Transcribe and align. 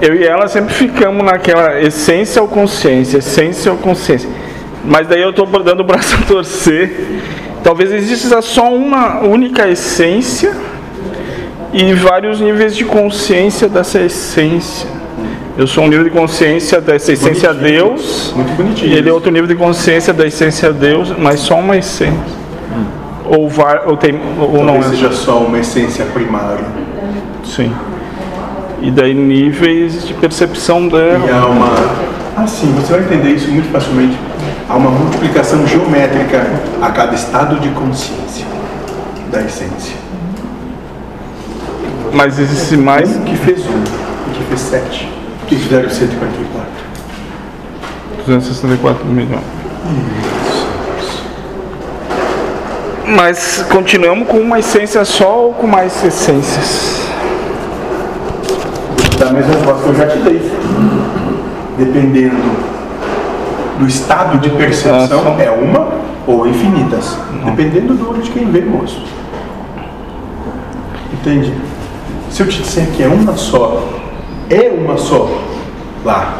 eu 0.00 0.14
e 0.14 0.24
ela 0.24 0.48
sempre 0.48 0.72
ficamos 0.72 1.24
naquela 1.24 1.80
essência 1.80 2.40
ou 2.40 2.48
consciência, 2.48 3.18
essência 3.18 3.72
ou 3.72 3.78
consciência. 3.78 4.28
Mas 4.84 5.06
daí 5.08 5.20
eu 5.20 5.30
estou 5.30 5.46
dando 5.62 5.80
o 5.80 5.84
braço 5.84 6.14
a 6.16 6.26
torcer. 6.26 6.90
Talvez 7.62 7.92
exista 7.92 8.40
só 8.40 8.72
uma 8.72 9.20
única 9.20 9.68
essência 9.68 10.52
e 11.72 11.92
vários 11.94 12.40
níveis 12.40 12.74
de 12.74 12.84
consciência 12.84 13.68
dessa 13.68 14.00
essência. 14.00 14.88
Eu 15.56 15.66
sou 15.66 15.84
um 15.84 15.88
nível 15.88 16.04
de 16.04 16.10
consciência 16.10 16.80
dessa 16.80 17.12
essência 17.12 17.52
Bonitinho. 17.52 17.78
Deus, 17.88 18.32
Muito 18.36 18.56
bonitinho. 18.56 18.96
ele 18.96 19.08
é 19.08 19.12
outro 19.12 19.32
nível 19.32 19.48
de 19.48 19.56
consciência 19.56 20.14
da 20.14 20.24
essência 20.24 20.72
Deus, 20.72 21.12
mas 21.18 21.40
só 21.40 21.56
uma 21.58 21.76
essência. 21.76 22.38
Ou, 23.24 23.48
vai, 23.48 23.84
ou, 23.84 23.96
tem, 23.96 24.18
ou 24.38 24.64
não 24.64 24.74
Talvez 24.74 24.86
é. 24.86 24.90
seja 24.90 25.12
só 25.12 25.40
uma 25.40 25.58
essência 25.58 26.04
primária. 26.06 26.64
Sim. 27.44 27.72
E 28.80 28.90
daí 28.90 29.12
níveis 29.14 30.06
de 30.06 30.14
percepção 30.14 30.86
E 30.86 30.90
dela. 30.90 31.40
há 31.42 31.46
uma. 31.46 31.68
Ah, 32.36 32.46
sim, 32.46 32.72
você 32.76 32.92
vai 32.92 33.00
entender 33.02 33.30
isso 33.30 33.50
muito 33.50 33.70
facilmente. 33.72 34.16
Há 34.68 34.76
uma 34.76 34.90
multiplicação 34.90 35.66
geométrica 35.66 36.46
a 36.80 36.90
cada 36.90 37.14
estado 37.14 37.56
de 37.58 37.68
consciência 37.70 38.46
da 39.32 39.40
essência. 39.42 39.96
Mas 42.12 42.38
existe 42.38 42.76
mais. 42.76 43.14
Um 43.16 43.24
que 43.24 43.36
fez 43.36 43.60
um, 43.66 43.82
e 44.30 44.34
que 44.36 44.44
fez 44.44 44.60
sete, 44.60 45.08
que 45.48 45.56
fizeram 45.56 45.90
144. 45.90 46.68
264 48.26 49.06
milhões. 49.06 49.40
Mas 53.06 53.64
continuamos 53.70 54.28
com 54.28 54.38
uma 54.38 54.58
essência 54.58 55.04
só 55.04 55.46
ou 55.46 55.54
com 55.54 55.66
mais 55.66 56.04
essências? 56.04 56.98
Da 59.18 59.32
mesma 59.32 59.52
resposta 59.52 59.82
que 59.82 59.88
eu 59.88 59.94
já 59.96 60.06
te 60.06 60.18
dei. 60.18 60.40
Dependendo 61.76 62.36
do 63.78 63.86
estado 63.86 64.38
de 64.38 64.50
percepção, 64.50 65.36
é 65.38 65.50
uma 65.50 65.88
ou 66.26 66.46
infinitas. 66.46 67.18
Dependendo 67.44 67.94
do 67.94 68.10
olho 68.10 68.22
de 68.22 68.30
quem 68.30 68.50
vê, 68.50 68.60
moço. 68.60 69.02
Entende? 71.12 71.52
Se 72.30 72.42
eu 72.42 72.48
te 72.48 72.62
disser 72.62 72.86
que 72.88 73.02
é 73.02 73.08
uma 73.08 73.36
só, 73.36 73.88
é 74.48 74.70
uma 74.70 74.96
só 74.96 75.28
lá. 76.04 76.34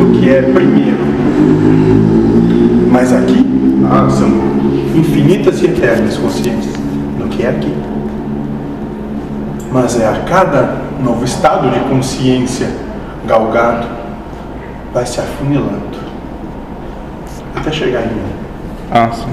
O 0.00 0.18
que 0.18 0.28
é 0.28 0.42
primeiro. 0.42 0.98
Mas 2.90 3.12
aqui, 3.12 3.46
ah, 3.90 4.08
são 4.10 4.28
infinitas 4.94 5.62
e 5.62 5.66
eternas 5.66 6.16
consciências. 6.18 6.74
No 7.18 7.28
que 7.28 7.42
é 7.42 7.48
aqui. 7.48 7.72
Mas 9.72 9.98
é 9.98 10.06
a 10.06 10.20
cada 10.28 10.76
novo 11.00 11.24
estado 11.24 11.70
de 11.70 11.80
consciência 11.88 12.70
galgado, 13.26 13.86
vai 14.92 15.06
se 15.06 15.18
afunilando 15.18 15.98
até 17.56 17.72
chegar 17.72 18.02
em 18.02 18.14
mim. 18.14 18.32
Ah, 18.90 19.08
sim. 19.12 19.32